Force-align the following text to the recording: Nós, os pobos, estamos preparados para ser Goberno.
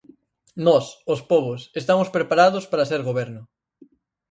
Nós, 0.65 0.85
os 1.13 1.21
pobos, 1.31 1.61
estamos 1.81 2.09
preparados 2.15 2.63
para 2.71 2.87
ser 2.89 3.01
Goberno. 3.09 3.41